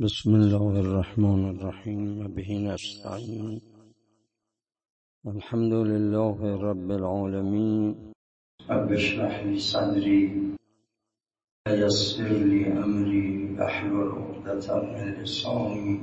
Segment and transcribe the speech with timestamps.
[0.00, 3.60] بسم الله الرحمن الرحيم وبه نستعين.
[5.26, 7.94] الحمد لله رب العالمين.
[8.70, 10.20] رب اشرح لي صدري
[11.68, 16.00] ويسر لي أمري احلل عقدة من لساني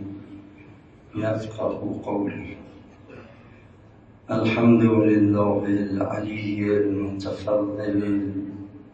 [1.15, 2.57] يفقه قولي.
[4.31, 7.99] الحمد لله العلي المتفضل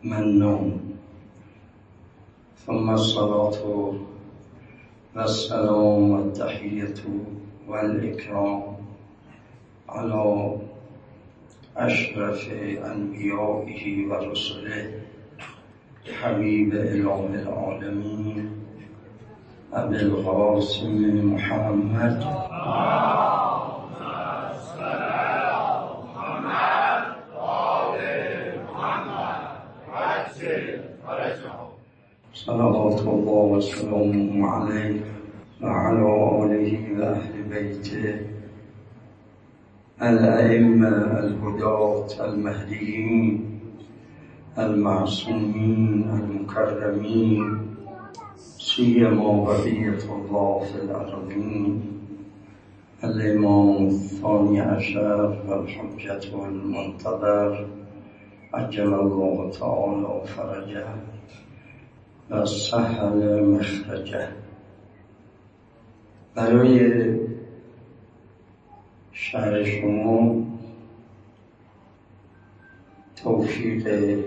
[0.03, 0.97] المنون.
[2.65, 3.57] ثم الصلاة
[5.17, 6.93] والسلام والتحية
[7.67, 8.63] والإكرام
[9.89, 10.57] على
[11.77, 12.49] أشرف
[12.85, 14.91] أنبيائه ورسله
[16.21, 18.51] حبيب إله العالمين
[19.73, 22.23] أبي القاسم محمد.
[32.45, 34.99] صلوات الله وسلامه عليه
[35.63, 36.05] وعلى
[36.45, 38.15] آله وأهل بيته
[40.01, 40.87] الأئمة
[41.19, 43.59] الهداة المهديين
[44.57, 47.43] المعصومين المكرمين
[48.57, 51.81] سيما بقية الله في الأرضين
[53.03, 57.67] الإمام الثاني عشر والحجة المنتظر
[58.53, 60.85] عجل الله تعالى فرجه
[62.29, 64.27] و سهل مخرجه
[66.35, 66.79] برای
[69.11, 70.45] شهر شما
[73.15, 74.17] توفیق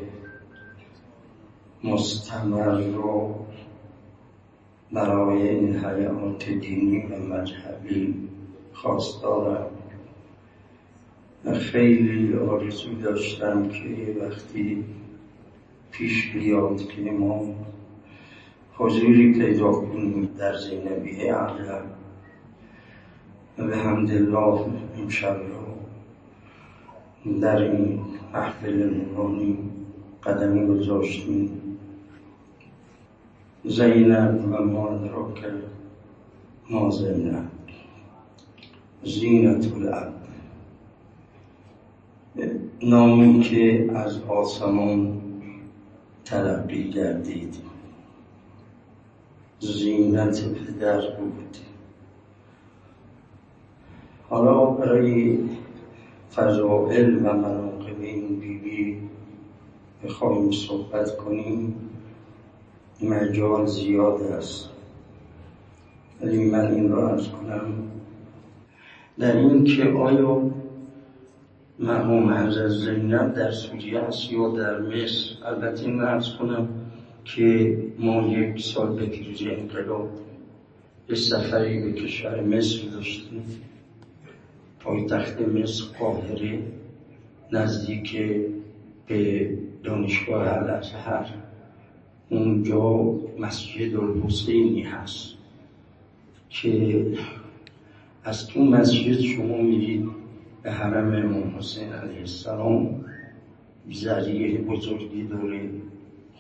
[1.85, 3.35] مستمر رو
[4.93, 8.29] برای این حیات دینی و مذهبی
[8.73, 9.67] خواست دارم.
[11.59, 14.85] خیلی آرزو داشتم که وقتی
[15.91, 17.55] پیش بیاد که ما
[18.81, 21.83] حضوری پیدا کنیم در زینبیه اعلم
[23.59, 24.61] و به حمدالله
[24.99, 25.61] امشب رو
[27.41, 28.01] در این
[28.33, 29.59] محفل نورانی
[30.23, 31.51] قدمی گذاشتیم.
[33.65, 35.45] زینب و مادرک
[36.71, 37.45] ما زینب.
[39.05, 40.13] زینت الاب
[42.83, 45.21] نامی که از آسمان
[46.25, 47.70] تلقی گردید.
[49.61, 51.57] زینت پدر بود.
[54.29, 55.39] حالا برای
[56.35, 58.99] فضائل و مناقب این بیبی
[60.05, 61.77] بخواهیم صحبت کنیم.
[63.03, 64.69] مجال زیاد است.
[66.23, 67.73] ولی من این را ارز کنم.
[69.19, 70.51] در این که آیا
[71.79, 76.69] مرحوم حضرت زینب در سوریه است یا در مصر؟ البته این ارز کنم.
[77.25, 80.11] که ما یک سال به پیروزی انقلاب
[81.07, 83.43] به سفری به کشور مصر داشتیم
[84.81, 86.63] پایتخت مصر قاهره
[87.53, 88.19] نزدیک
[89.07, 89.51] به
[89.83, 91.27] دانشگاه الازهر
[92.31, 95.35] اونجا مسجد الحسینی هست
[96.51, 97.07] که
[98.25, 100.09] از تو مسجد شما میرید
[100.63, 103.05] به حرم امام حسین علیه السلام.
[103.93, 105.71] ذریعه بزرگی داره.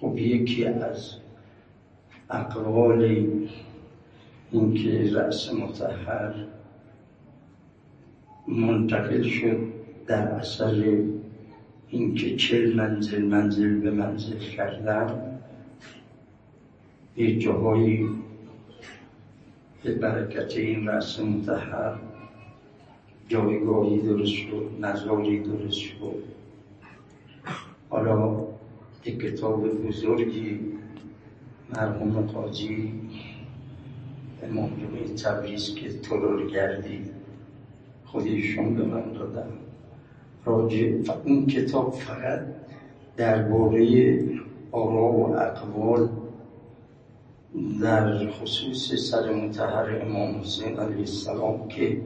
[0.01, 1.15] خب یکی از
[2.31, 3.03] اقوال
[4.51, 6.35] این که رأس متحر
[8.49, 9.59] منتقل شد
[10.07, 11.03] در اثر
[11.89, 15.41] اینکه چل منزل منزل به منزل کردن
[17.17, 18.09] یه جاهایی
[19.83, 21.99] به برکت این رأس متحر
[23.29, 26.23] جایگاهی درست شد نظاری درست شد.
[27.91, 28.50] حالا
[29.05, 30.61] یک کتاب بزرگی
[31.77, 32.93] مرحوم قاضی
[34.43, 37.01] امام جمعه تبریز که ترور گردی.
[38.05, 39.49] خودشون به من دادن.
[40.45, 40.93] راجع
[41.25, 42.41] این کتاب فقط
[43.17, 44.19] درباره
[44.73, 46.09] آرا و اقوال
[47.83, 52.01] در خصوص سر متحر امام حسین علیه السلام که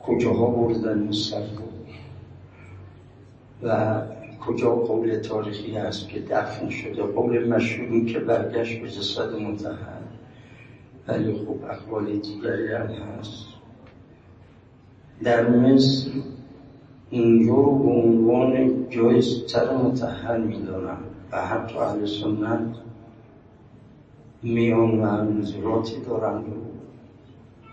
[0.00, 1.42] کجاها بردن این سر
[3.62, 4.02] و
[4.40, 10.00] کجا قول تاریخی هست که دفن شده قول مشهوری که برگشت به جسد متحر
[11.08, 13.46] ولی خب اقوال دیگری هم هست.
[15.24, 16.10] در مصر
[17.10, 20.98] اینجا رو به عنوان جای سر متحر می‌دانم
[21.32, 22.76] و حتی اهل سنت
[24.42, 26.44] میان و نظراتی دارند.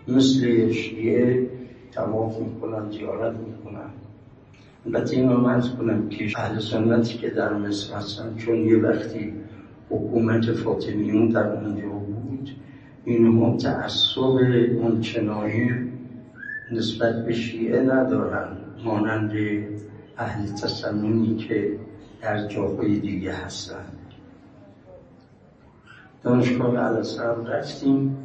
[0.08, 1.50] مثل شیعه
[1.92, 3.36] تواف می‌کنن زیارت
[4.88, 9.34] البته این رو مرز کنم که اهل سنتی که در مصر هستن چون یه وقتی
[9.90, 12.50] حکومت فاطمیون در اونجا بود
[13.06, 14.22] اینها تعصب
[14.82, 15.72] اونچنانی
[16.72, 19.32] نسبت به شیعه ندارن مانند
[20.18, 21.80] اهل تصنونی که
[22.22, 23.86] در جاهای دیگه هستن.
[26.24, 28.18] دانشگاه علصر رفتیم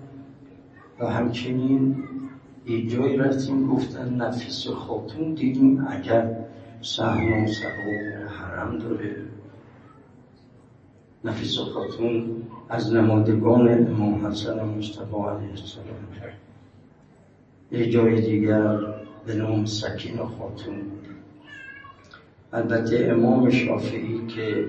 [1.00, 1.96] و همچنین
[2.66, 6.42] یه جایی رفتیم گفتن نفس خاتون دیدیم اگر
[6.82, 7.46] سهم و
[8.28, 9.16] حرم داره.
[11.24, 15.96] نفیس خاتون از نمادگان امام حسن مصطفی علیه السلام.
[17.72, 18.76] یه جای دیگر
[19.26, 20.82] به نام سکین خاتون.
[22.52, 24.66] البته امام شافعی که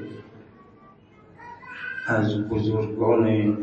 [2.07, 3.57] از بزرگان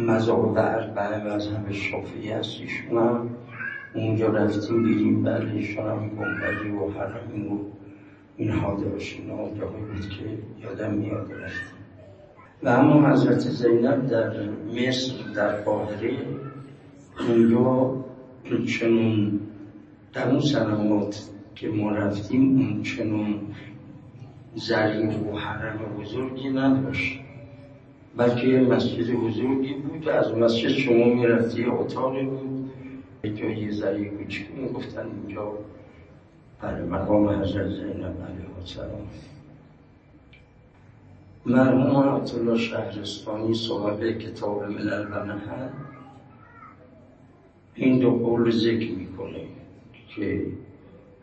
[0.00, 3.30] مذاهب اربعه مذهب شافعی هست ایشون هم
[3.94, 7.58] اونجا رفتیم بیریم بله هم گنبدی و حرمی و
[8.36, 10.24] اینها داشت اینا جایی بود که
[10.62, 11.78] یادم میاد رفتیم.
[12.62, 16.12] و اما حضرت زینب در مصر در قاهره
[17.28, 17.94] اونجا
[18.66, 19.40] چنون
[20.12, 23.34] در اون سنوات که ما رفتیم اون چنون
[24.54, 27.20] زرین و حرم بزرگی نداشت.
[28.16, 32.57] بلکه مسجد بزرگی بود از مسجد شما می‌رفتی اتاقی بود.
[33.34, 35.52] جایی زری کوچیک گفتن اینجا.
[36.62, 39.08] برای مقام حضرت زینب علیه السلام.
[41.46, 45.68] مرحوم آیت شهرستانی صاحب کتاب ملل و محل
[47.74, 49.40] این دو قول ذکر می‌کنه
[50.08, 50.46] که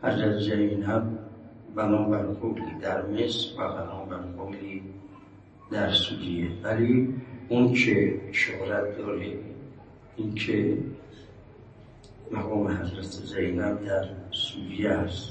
[0.04, 1.04] حضرت زینب
[1.76, 4.82] بنابر قولی در مصر و بنابر قولی
[5.72, 6.48] در سوریه.
[6.64, 7.14] ولی
[7.50, 9.38] اون که شهرت داره
[10.18, 10.78] این که
[12.32, 15.30] مقام حضرت زینب در سوریه است.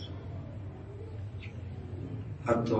[2.46, 2.76] حتی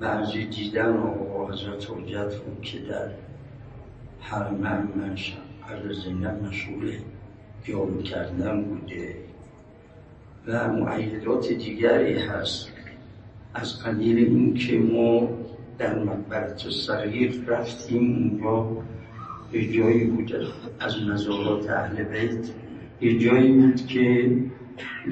[0.00, 2.32] بعضی دیدن آقا حضرت حجت
[2.62, 3.10] که در
[4.20, 6.92] حرم منش حضرت زینب مشغول
[7.64, 9.16] جارو کردن بوده
[10.46, 12.68] و معیدات دیگری هست.
[13.54, 15.28] از قدیر این که ما
[15.78, 18.82] در مقبرت صغیر رفتیم اونجا
[19.52, 20.34] یه جایی بود
[20.80, 22.48] از مزارات اهل بیت.
[23.02, 24.36] یه جایی بود که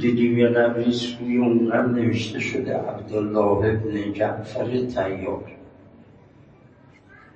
[0.01, 5.51] دیدیم یه قبری سوی اون نوشته شده عبدالله ابن جعفر تیار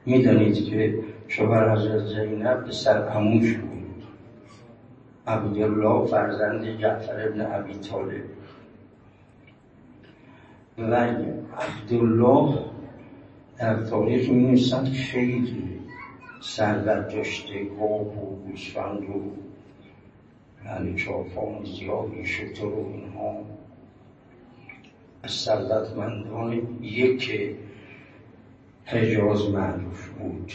[0.07, 0.99] می‌دانید که
[1.29, 4.03] شوهر حضرت زینب به سر اموش بود.
[5.27, 8.25] عبدالله فرزند جعفر ابن عبی طالب.
[10.79, 10.95] و
[11.59, 12.59] عبدالله
[13.59, 14.57] در تاریخ می
[15.13, 15.81] خیلی
[16.41, 19.44] سربرجاشته گاه و گوسفند و
[20.67, 23.37] یعنی چاپان زیادی شطر و اینها.
[25.23, 27.51] از ثروتمندان یک
[28.85, 30.53] حجاز معروف بود.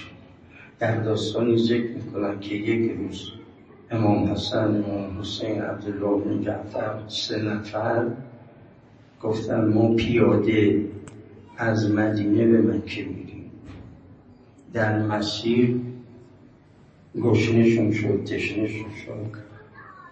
[0.80, 3.32] در داستانی ذکر می‌کنن که یک روز
[3.92, 8.08] امام حسن امام حسین عبدالله بن جعفر سه نفر
[9.22, 10.86] گفتن ما پیاده
[11.58, 13.52] از مدینه به مکه میریم.
[14.74, 15.80] در مسیر
[17.22, 19.49] گشنشون شد تشنشون شد.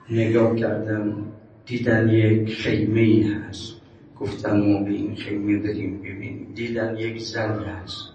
[0.09, 1.15] نگاه کردن
[1.65, 3.73] دیدن یک خیمه ای هست.
[4.19, 6.47] گفتن ما به این خیمه بریم ببینیم.
[6.55, 8.09] دیدن یک زن هست.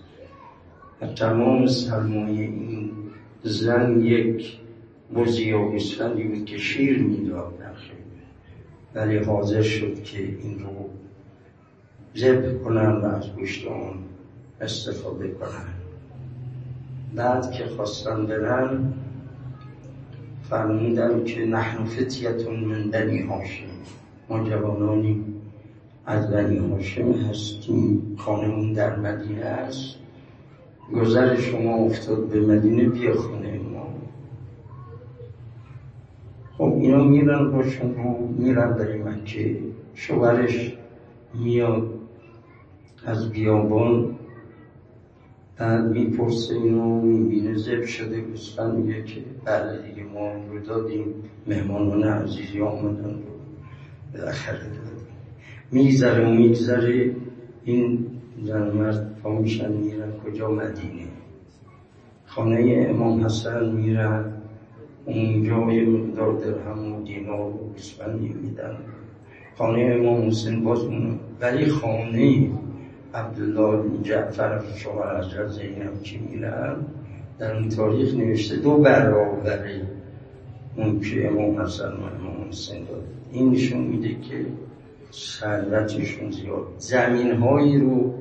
[1.01, 2.91] و تمام سرمایه این
[3.43, 4.59] زن یک
[5.15, 7.99] بزی یا گوسفندی بود که شیر می‌داد در خیمه.
[8.95, 10.91] ولی حاضر شد که این رو
[12.17, 13.67] ذبح کنن و از گوشت
[14.61, 15.69] استفاده کنن.
[17.15, 18.93] بعد که خواستن برن
[20.53, 23.65] فرمودن که نحن فتیتون من بنی هاشم.
[24.29, 25.25] ما جوانانی
[26.07, 28.17] از بنی هاشم هستیم.
[28.19, 29.97] خانمون در مدینه است.
[30.95, 33.89] گذر شما افتاد به مدینه بیا خونه ما.
[36.59, 39.57] خب اینا میرن باشون رو میرن برای مکه
[39.95, 40.77] شوهرش
[41.35, 41.91] میاد
[43.07, 44.15] از بیابان.
[45.59, 51.15] بعد می‌پرسه اینو می‌بینه زب شده گوسفند میگه که بله دیگه ما رو دادیم.
[51.47, 53.21] مهمانان عزیزی آمدن رو
[54.13, 55.07] بالاخره دادیم.
[55.71, 57.17] میگذره و میگذره.
[57.65, 58.07] این
[58.43, 61.07] زن مرد پا میشن میرن کجا؟ مدینه.
[62.27, 64.33] خانه امام حسن میرن.
[65.05, 68.77] اونجا یه مقدار درهم و دینار و گوسفندی میدن.
[69.59, 72.51] خانه امام حسین باز اون ولی خانه
[73.15, 76.77] عبدالله جعفر شوهر حضرت زینب که میرن
[77.39, 78.57] در اون تاریخ نوشته.
[78.57, 79.69] دو برابر
[80.77, 84.47] اون که امام حسن و امام حسین داد این نشون میده که
[85.13, 86.67] ثروتشون زیاد.
[86.79, 88.15] زمین هایی رو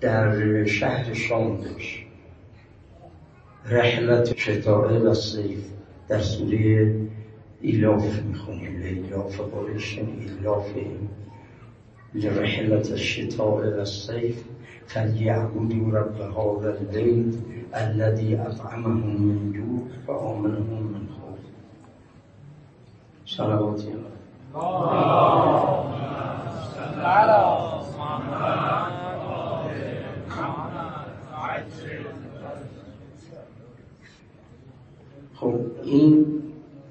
[0.00, 2.06] در شهر شام داشت.
[3.66, 5.64] رحلة شتاء و صیف
[6.08, 6.94] در سوره
[7.60, 8.76] ایلاف می‌خونیم.
[8.82, 10.74] لإيلاف قريش إيلافهم
[12.14, 14.44] رحلة الشتاء والصيف.
[14.86, 17.34] فلیعبدوا رب هذا البيت
[17.74, 21.38] الذي اطعمهم من جوع وآمنهم من خوف.
[23.26, 24.16] صلوات الله
[35.34, 36.26] خب این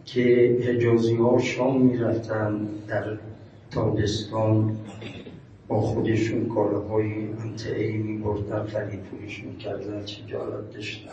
[0.05, 3.17] که حجازی ها شام می‌رفتن در
[3.71, 4.77] تابستان
[5.67, 11.11] با خودشون کالاهای امتعی می بردن خرید پولیش می‌کردن چه جالب داشتن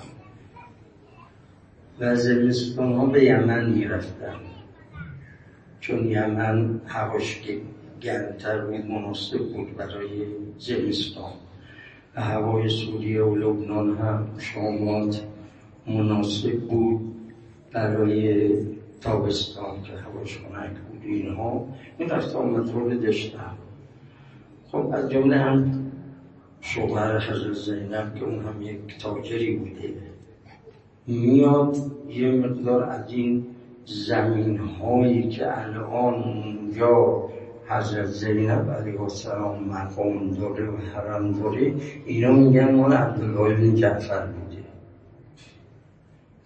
[2.01, 4.35] و زمستان ها به یمن می‌رفتن.
[5.81, 7.41] چون یمن هواش
[8.01, 10.27] گرمتر بود مناسب بود برای
[10.59, 11.33] زمستان
[12.17, 15.23] و هوای سوریه و لبنان هم شامات
[15.87, 17.15] مناسب بود
[17.73, 18.49] برای
[19.01, 21.01] تابستان که هواش خنک بود.
[21.05, 21.69] اینها
[21.99, 23.57] این رفت آمد رو داشتم
[24.73, 25.91] خب از جمله هم
[26.61, 29.95] شوهر حضرت زینب که اون هم یک تاجری بوده.
[31.07, 31.77] میاد
[32.09, 33.47] یه مقدار از این
[33.85, 37.23] زمین هایی که الان اونجا
[37.67, 41.75] حضرت زینب علیه السلام مقام داره و حرم داره
[42.07, 44.63] اینا میگن مال عبدالله بن جعفر بوده.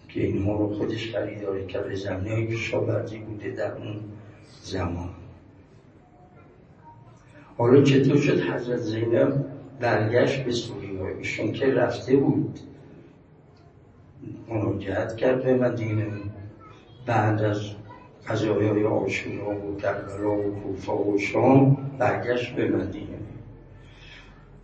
[0.09, 3.97] که اینها رو خودش خریداری کرده زمینه های کشاورزی بوده در اون
[4.63, 5.09] زمان.
[7.59, 9.45] حالا چطور شد حضرت زینب
[9.81, 12.59] برگشت به سوریه ایشون که رفته بود.
[14.49, 16.07] مراجعت کرد به مدینه.
[17.07, 17.61] بعد از
[18.29, 23.07] قضایای های آشورا و کربلا و کوفه و شام برگشت به مدینه.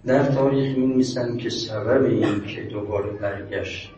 [0.06, 3.92] در تاریخ می نیستن که سبب این که دوباره برگشت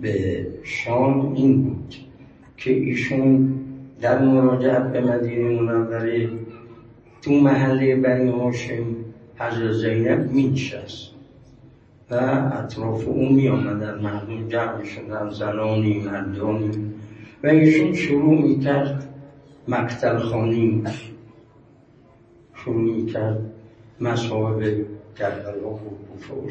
[0.00, 1.94] به شام این بود
[2.56, 3.54] که ایشون
[4.00, 6.28] در مراجعت به مدینه منوره
[7.24, 8.84] تو محله بنی هاشم
[9.36, 11.10] حضرت زینب مینشست.
[12.10, 12.14] و
[12.52, 16.70] اطراف اون می آمدن مردم جمع شدن زنانی مردانی.
[17.44, 19.08] و ایشون شروع می کرد
[19.68, 20.84] مقتل خانی.
[22.54, 23.38] شروع می کرد
[24.00, 24.86] مصاحب
[25.18, 26.48] کربلا و کوفه و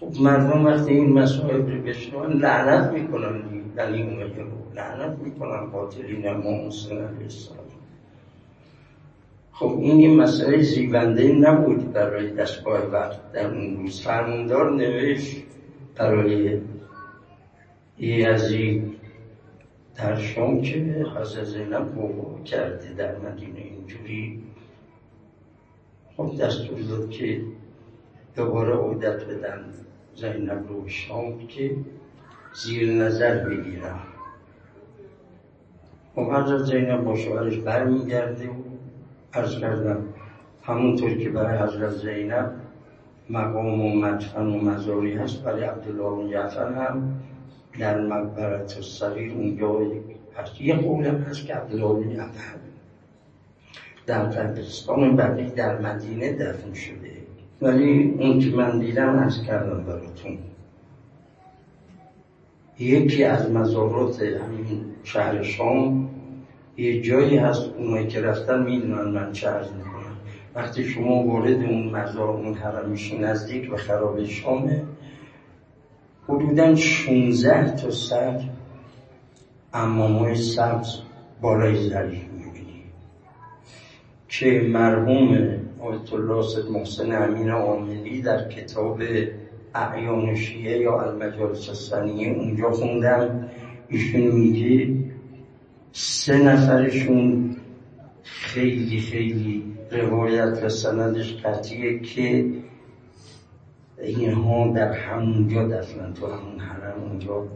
[0.00, 3.40] خب مردم وقتی این مسائل رو بشنون لعنت می‌کنن
[3.76, 7.28] بنی امیه رو لعنت می‌کنن باطلین ما حسین علیه
[9.56, 15.42] خب این این مسئله زیبنده نبود برای دستگاه وقت در اون روز فرموندار نوشت
[15.96, 16.60] برای
[17.98, 18.94] یزید
[19.96, 24.42] در شام که حضرت زینب بابا کرده در مدینه اینجوری.
[26.16, 27.40] خب دستور داد که
[28.36, 29.64] دوباره عودت بدن
[30.14, 31.76] زینب رو شام که
[32.54, 34.02] زیر نظر بگیرم
[36.14, 38.73] خب حضرت زینب با شوهرش برمیگرده و
[39.34, 40.04] عرض کردم
[40.62, 42.52] همونطور که برای حضرت زینب
[43.30, 47.20] مقام و مدفن و مزاری هست برای عبدالله جعفر هم
[47.78, 49.80] در مقبرت صغیر اونجا
[50.36, 50.60] هست.
[50.60, 52.54] یه قولم هست که عبدالله جعفر
[54.06, 57.10] در قبرستان بقیه در مدینه دفن شده.
[57.62, 60.38] ولی اون که من دیدم از کردم براتون.
[62.78, 66.10] یکی از مزارات همین شهر شام
[66.76, 70.16] یه جایی هست اونایی که رفتن می‌دونن من چه عرض می‌کنم.
[70.54, 74.82] وقتی شما وارد اون مزار اون حرم نزدیک و خراب شامه
[76.28, 78.40] حدودا 16 تا سر
[79.72, 80.98] امامای سبز
[81.40, 82.82] بالای زریح می‌بینی.
[84.28, 85.30] که مرحوم
[85.80, 89.02] آیت الله سید محسن امین عاملی در کتاب
[89.74, 93.48] اعیان شیعه یا المجالس السنیه اونجا خوندم
[93.88, 95.03] ایشون میگه
[95.96, 97.56] سه نفرشون
[98.22, 102.50] خیلی خیلی روایت و سندش قطعیه که
[104.02, 107.46] اینها در همونجا دفنن تو همون حرم اونجا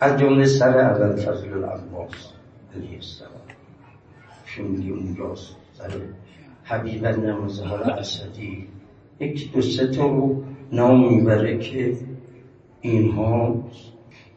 [0.00, 2.32] از جمله سر اول فضل العباس
[2.76, 3.30] علیه السلام.
[4.46, 5.90] شون اونجاست سر
[6.64, 8.66] حبیب نمازهار اسدی.
[9.20, 11.96] یک دو سه تا رو نام می‌بره که
[12.80, 13.64] اینها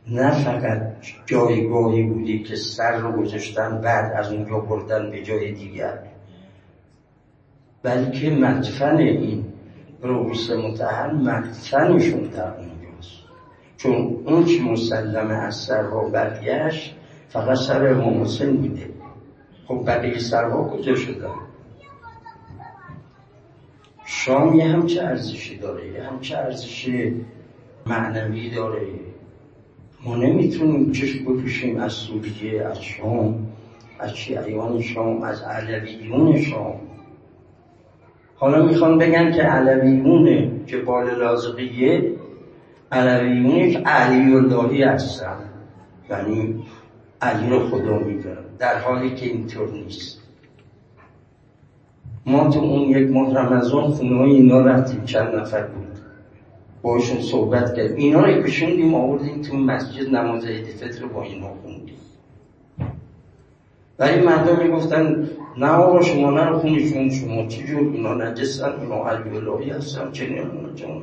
[0.08, 0.82] نه فقط
[1.26, 6.00] جایگاهی بودی که سر رو گذاشتن بعد از اونجا بردن به جای دیگر.
[7.84, 9.46] بلکه مدفن این
[10.02, 13.20] رویس متحر مدفنشون در اونجاست
[13.78, 16.96] چون اون که مسلمه از سرها برگشت
[17.30, 18.90] فقط سر امام حسین بوده.
[19.68, 21.36] خب بقیه سرها کجا شدن؟
[24.06, 26.90] شام یه همچه ارزشی داره؟ یه همچه ارزش
[27.86, 28.82] معنوی داره؟
[30.06, 33.48] ما نمی‌تونیم چشم بپوشیم از سوریه از شام
[34.00, 36.74] از شیعیان شام از علویون شام.
[38.36, 42.12] حالا می‌خوان بگن که علویون که بال لازقیه
[42.92, 45.38] علویونش علی اللهی هستن.
[46.10, 46.64] یعنی
[47.22, 50.22] علی رو خدا می‌دونن در حالی که اینطور نیست.
[52.26, 55.85] ما تو اون یک ماه رمضان خونه های اینا رفتیم چند نفر بود.
[56.86, 57.92] باشون صحبت کرد.
[57.92, 61.96] اینا رو کشوندیم آوردیم تو مسجد نماز عید فطر با اینا خوندیم
[64.00, 69.38] ولی مردم می‌گفتن نه آقا شما نرو خونشون شما چی جور؟ اینا نجسن اینا علی
[69.38, 70.28] الهی هستن چه
[70.76, 71.02] جان.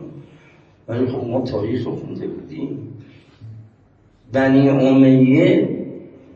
[0.88, 2.94] ولی خب ما تاریخ خونده بودیم.
[4.32, 5.78] بنی امیه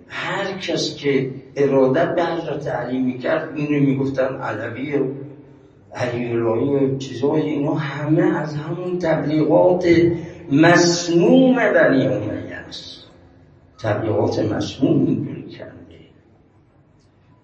[0.09, 5.01] هر کس که اراده بر را تعلیم می‌کرد این رو می‌گفتن علوی
[5.97, 9.87] و علی و چیزای اینا همه از همون تبلیغات
[10.53, 13.05] مسموم بنی امیه است.
[13.83, 15.73] تبلیغات مسموم اینجوری کرده.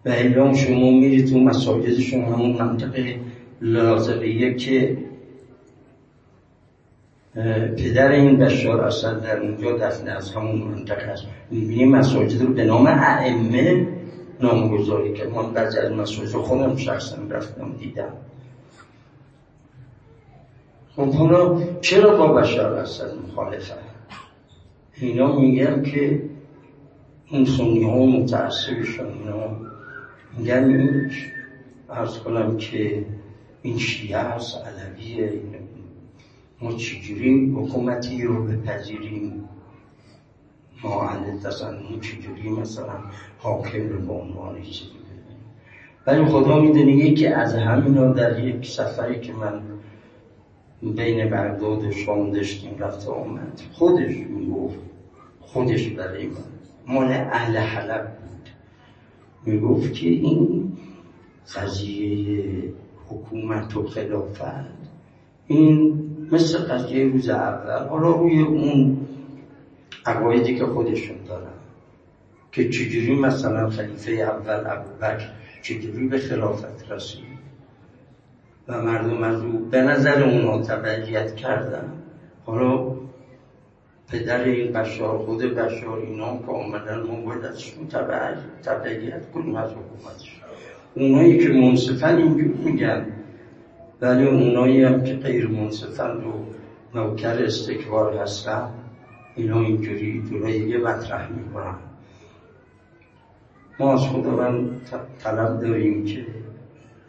[0.05, 3.17] و اعلام شما میری تو مساجدشون همون منطقه
[3.61, 4.99] لازقیه که
[7.77, 11.25] پدر این بشار اسد در اونجا دفن از همون منطقه است.
[11.51, 13.87] می‌بینیم مساجد رو به نام ائمه
[14.41, 18.13] نامگذاری که من بعضی از مساجد خودم شخصا رفتم دیدم.
[20.97, 23.75] خب حالا چرا با بشار اسد مخالفه
[24.95, 26.23] اینا میگن که
[27.27, 29.57] این سنی ها متعصبشون اینا
[30.39, 31.11] میگن این
[31.91, 33.05] ارز کنم که
[33.63, 35.41] این شیعه هست علویه
[36.61, 39.49] ما چجوری حکومتی رو بپذیریم؟
[40.83, 42.99] ما اهل تصنع چجوری مثلا
[43.39, 44.91] حاکم رو به عنوان چیزی
[46.07, 49.72] ولی خدا می‌دونه که از همینا در یک سفری که من
[50.83, 51.81] بین بغداد
[52.33, 53.61] داشتیم رفته آمد.
[53.73, 54.79] خودش می‌گفت
[55.41, 56.35] خودش برای من
[56.87, 58.49] مال اهل حلب بود.
[59.53, 60.73] می‌گفت که این
[61.57, 62.73] قضیه
[63.09, 64.42] حکومت و خلافت
[65.47, 68.97] این مثل قضیه روز اول حالا روی اون
[70.07, 71.53] عقایدی که خودشون دارن
[72.53, 75.31] که چجوری مثلا خلیفه اول ابوبکر
[75.62, 77.32] چجوری به خلافت رسید.
[78.68, 81.92] و مردم از او به نظر اونها تبعیت کردن.
[82.46, 82.96] حالا
[84.09, 87.88] پدر این بشار خود بشار اینا که آمدن ما باید ازشون
[88.62, 90.40] تبعیت کنیم از حکومتش.
[90.94, 93.07] اونایی که منصفن اینجور میگن.
[94.01, 96.33] ولی اونایی هم که غیر منصفن و
[96.94, 98.68] نوکر استکبار هستن
[99.37, 101.75] اینا اینجوری جورای یه مطرح می‌کنن.
[103.81, 106.27] ما از خداوند طلب داریم که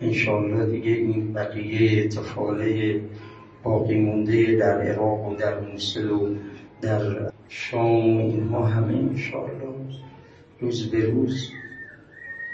[0.03, 3.01] انشاءالله دیگه این بقیه اتفاقه
[3.63, 6.35] باقی مونده در عراق و در موسل و
[6.81, 9.73] در شام اینها همه انشاءالله
[10.59, 11.49] روز به روز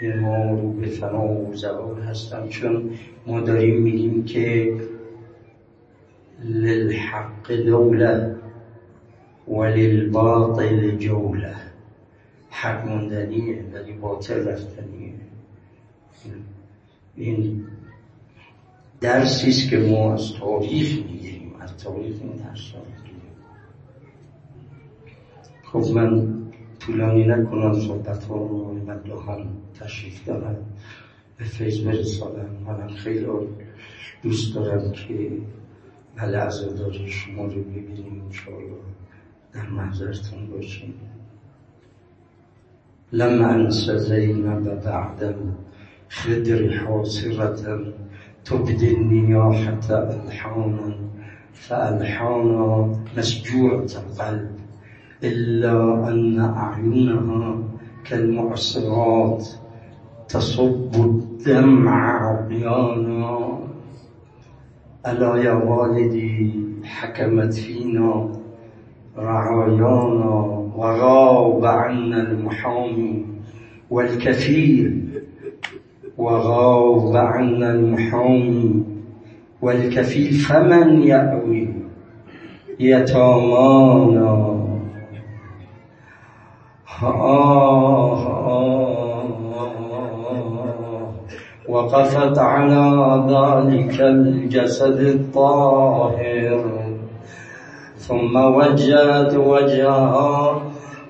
[0.01, 2.47] اینها رو به فنا و زوال هستن.
[2.47, 2.89] چون
[3.27, 4.73] ما داریم میگیم که
[6.43, 8.35] للحق دوله
[9.47, 11.55] وللباطل جوله
[12.49, 14.98] حق مندنیه ولی باطل رفتنیه.
[17.19, 17.65] این
[19.01, 22.73] درسی است که ما از تاریخ می‌گیریم از تاریخ این درس
[25.63, 26.27] خب من
[26.79, 29.47] طولانی نکنم صحبت ها رو من هم
[29.79, 30.55] تشریف دارم
[31.37, 32.49] به فیض برسانم.
[32.67, 33.27] منم خیلی
[34.23, 35.31] دوست دارم که
[36.15, 38.77] بله عزاداری شما رو ببینیم انشاءالله
[39.53, 40.93] در محضرتون باشیم.
[43.11, 45.35] لما انس زینب بعد
[46.09, 47.79] خدر حاصرة
[48.45, 50.95] تبدي النياحة ألحانا
[51.53, 54.51] فألحانا مسجوعة القلب
[55.23, 57.57] إلا أن أعينها
[58.05, 59.47] كالمعصرات
[60.29, 63.59] تصب الدمع عقيانا.
[65.07, 68.29] ألا يا والدي حكمت فينا
[69.17, 73.25] رعايانا وغاب عنا المحامي
[73.89, 75.08] والكفيل
[76.19, 78.83] وغاب عنا المحامي
[79.61, 81.73] والكفيل فمن يأوي
[82.79, 84.59] يتامانا.
[91.69, 92.85] وقفت على
[93.29, 96.65] ذلك الجسد الطاهر
[97.97, 100.61] ثم وجهت وجهها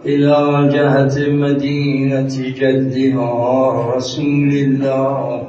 [0.05, 3.31] إلى جهة مدينة جدها
[3.95, 5.41] رسول الله.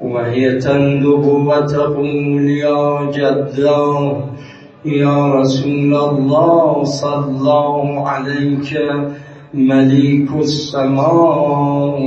[0.00, 3.82] وهي تندب وتقول يا جدا
[4.84, 8.80] يا رسول الله صلى الله عليك
[9.54, 11.98] مليك السماء.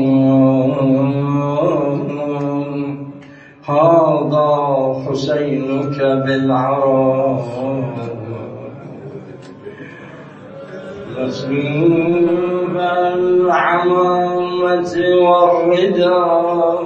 [3.66, 4.52] هذا
[5.06, 8.21] حسينك بالعراء
[11.22, 12.76] مسلوب
[13.18, 16.82] العمامة والرداء.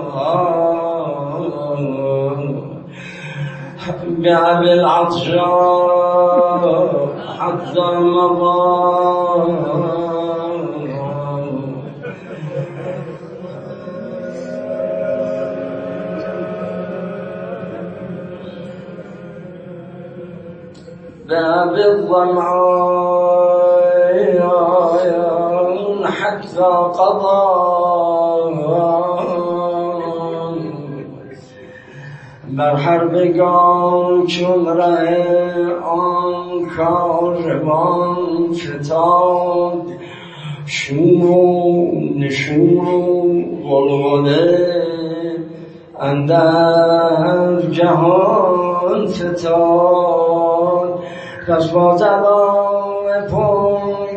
[4.08, 5.86] بأبي العطشان
[7.38, 8.56] حتى مضى
[21.30, 23.15] باب الظمعان
[26.46, 26.62] حتى
[26.98, 27.66] قضى
[32.58, 39.82] بر حربگان چون ره آن کاروان فتاد
[40.66, 43.34] شور و نشور و
[43.68, 44.76] ولوله
[46.00, 51.00] اندر جهان فتاد
[51.48, 53.65] پس با زبان پر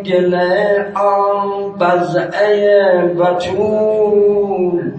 [0.08, 4.92] گله آن بزعه بطول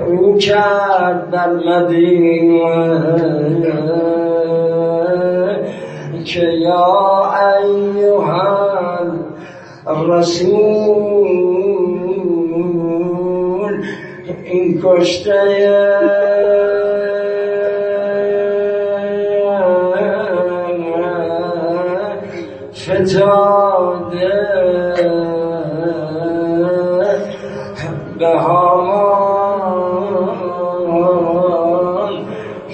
[0.00, 2.62] رو کرد در مدینه
[6.24, 8.68] که یا ایوها
[10.08, 11.42] رسول
[14.44, 15.42] این کشته
[22.82, 24.11] فتاده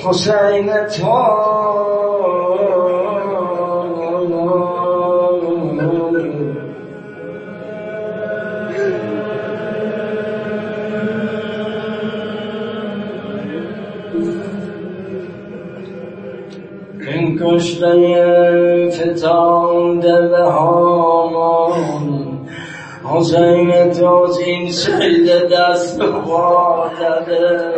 [0.09, 1.49] حسین تا
[17.09, 22.09] این کشته فتاده به هامان.
[23.05, 27.78] حسین توز این سید دست داده.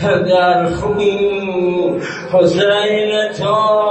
[0.00, 1.00] در خون
[2.32, 3.86] حسین تو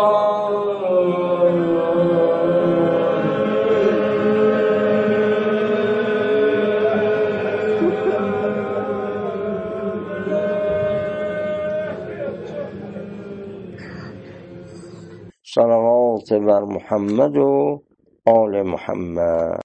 [15.43, 17.81] صلوات بر محمد و
[18.25, 19.63] آل محمد.